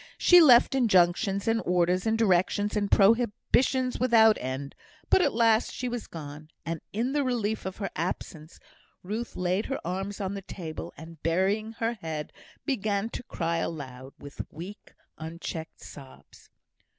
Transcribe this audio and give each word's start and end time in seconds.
She 0.17 0.41
left 0.41 0.73
injunctions, 0.73 1.47
and 1.47 1.61
orders, 1.63 2.07
and 2.07 2.17
directions, 2.17 2.75
and 2.75 2.89
prohibitions 2.89 3.99
without 3.99 4.35
end; 4.39 4.73
but 5.11 5.21
at 5.21 5.31
last 5.31 5.71
she 5.71 5.87
was 5.87 6.07
gone, 6.07 6.49
and 6.65 6.81
in 6.91 7.11
the 7.11 7.23
relief 7.23 7.67
of 7.67 7.77
her 7.77 7.91
absence, 7.95 8.59
Ruth 9.03 9.35
laid 9.35 9.67
her 9.67 9.79
arms 9.85 10.19
on 10.19 10.33
the 10.33 10.41
table, 10.41 10.91
and, 10.97 11.21
burying 11.21 11.73
her 11.73 11.93
head, 12.01 12.33
began 12.65 13.09
to 13.11 13.21
cry 13.21 13.57
aloud, 13.57 14.13
with 14.17 14.41
weak, 14.49 14.95
unchecked 15.19 15.81
sobs. 15.81 16.49